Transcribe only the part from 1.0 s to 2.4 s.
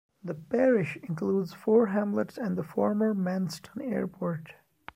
includes four hamlets